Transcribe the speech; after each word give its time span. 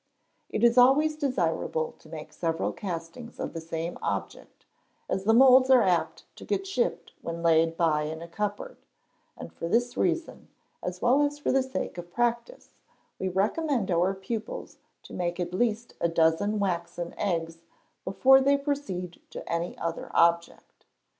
It 0.49 0.63
is 0.63 0.79
always 0.79 1.15
desirable 1.15 1.91
to 1.99 2.09
make 2.09 2.33
several 2.33 2.73
castings 2.73 3.39
of 3.39 3.53
the 3.53 3.61
same 3.61 3.99
object, 4.01 4.65
as 5.07 5.25
the 5.25 5.33
moulds 5.35 5.69
are 5.69 5.83
apt 5.83 6.23
to 6.37 6.43
get 6.43 6.63
chipped 6.65 7.11
when 7.21 7.43
laid 7.43 7.77
by 7.77 8.05
in 8.05 8.19
a 8.19 8.27
cupboard; 8.27 8.77
and 9.37 9.53
for 9.53 9.67
this 9.67 9.95
reason, 9.95 10.47
as 10.81 11.03
well 11.03 11.21
as 11.21 11.37
for 11.37 11.51
the 11.51 11.61
sake 11.61 11.99
of 11.99 12.11
practice, 12.11 12.81
we 13.19 13.29
recommend 13.29 13.91
our 13.91 14.15
pupils 14.15 14.79
to 15.03 15.13
make 15.13 15.39
at 15.39 15.53
least 15.53 15.93
a 16.01 16.07
dozen 16.09 16.57
waxen 16.57 17.13
eggs 17.15 17.59
before 18.03 18.41
they 18.41 18.57
proceed 18.57 19.21
to 19.29 19.47
any 19.47 19.77
other 19.77 20.09
object. 20.15 20.85